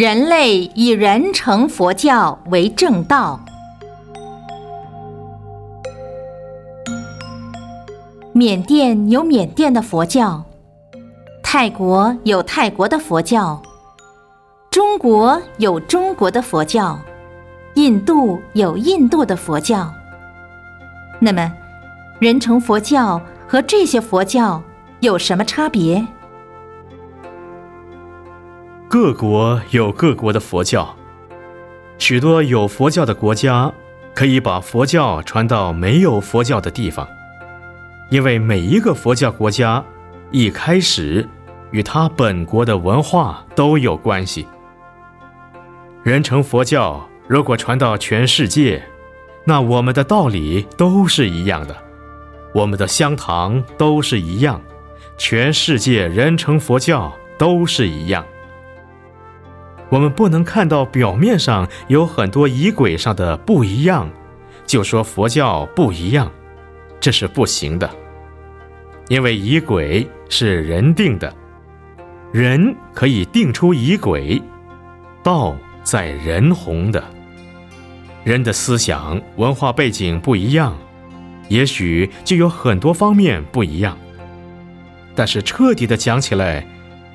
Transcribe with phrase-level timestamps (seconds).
[0.00, 3.38] 人类以人成佛教为正道。
[8.32, 10.42] 缅甸有缅甸的佛教，
[11.42, 13.60] 泰国有泰国的佛教，
[14.70, 16.98] 中国有中国的佛教，
[17.74, 19.92] 印度有印度的佛教。
[21.18, 21.52] 那么，
[22.20, 24.62] 人成佛教和这些佛教
[25.00, 26.02] 有什么差别？
[28.90, 30.96] 各国有各国的佛教，
[31.96, 33.72] 许多有佛教的国家
[34.12, 37.06] 可以把佛教传到没有佛教的地方，
[38.10, 39.84] 因为每一个佛教国家
[40.32, 41.24] 一开始
[41.70, 44.44] 与他本国的文化都有关系。
[46.02, 48.82] 人成佛教如果传到全世界，
[49.44, 51.76] 那我们的道理都是一样的，
[52.52, 54.60] 我们的香堂都是一样，
[55.16, 58.26] 全世界人成佛教都是一样。
[59.90, 64.08] 我们不能看到表面上有很多仪轨上的不一样，
[64.64, 66.30] 就说佛教不一样，
[67.00, 67.90] 这是不行的。
[69.08, 71.34] 因为仪轨是人定的，
[72.32, 74.40] 人可以定出仪轨，
[75.24, 77.02] 道在人弘的。
[78.22, 80.78] 人的思想文化背景不一样，
[81.48, 83.98] 也许就有很多方面不一样。
[85.16, 86.64] 但是彻底的讲起来，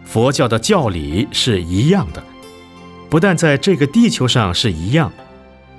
[0.03, 2.21] 佛教的教理是一样的。
[3.09, 5.11] 不但在这个地球上是一样，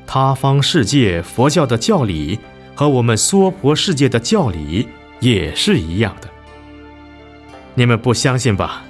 [0.07, 2.39] 他方世界佛教的教理
[2.75, 4.89] 和我们娑婆世界的教理
[5.21, 6.29] 也是一样的。
[7.75, 8.85] 你们不相信吧？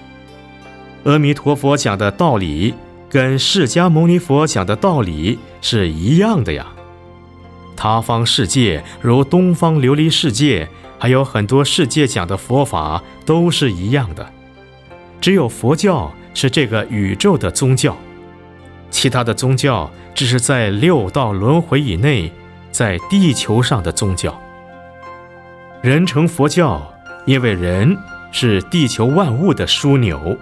[1.04, 2.74] 阿弥陀佛讲的道理
[3.08, 6.66] 跟释迦牟尼佛讲的道理是一样的呀。
[7.76, 14.30] 他方世界如东方琉璃世界，还有很多世界讲的佛法都是一样的，
[15.20, 17.96] 只有佛教是这个宇宙的宗教。
[18.90, 22.32] 其他的宗教只是在六道轮回以内，
[22.70, 24.38] 在地球上的宗教。
[25.82, 26.82] 人成佛教，
[27.24, 27.96] 因为人
[28.32, 30.36] 是地球万物的枢纽，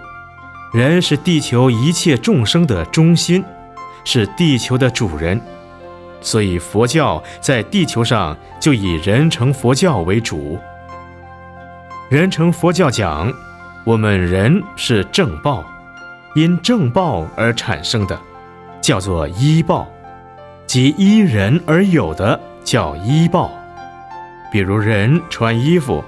[0.73, 3.43] 人是地球一切众生的中心，
[4.03, 5.39] 是地球的主人，
[6.21, 10.57] 所以佛教在地球上就以人成佛教为主。
[12.09, 13.31] 人成佛教讲，
[13.83, 15.63] 我们人是正报，
[16.35, 18.19] 因正报而产生的。
[18.85, 19.87] 叫做依报，
[20.67, 23.49] 即依人而有的叫依报。
[24.51, 26.03] 比如人穿衣服，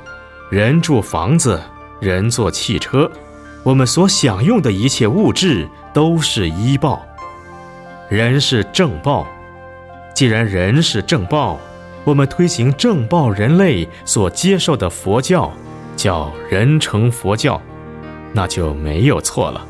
[0.51, 1.59] 人住房子，
[1.99, 3.11] 人坐汽车，
[3.63, 7.01] 我们所享用的一切物质都是依报。
[8.09, 9.25] 人是正报，
[10.13, 11.59] 既然人是正报，
[12.03, 15.51] 我们推行正报人类所接受的佛教，
[15.95, 17.59] 叫人成佛教，
[18.33, 19.65] 那就没有错了。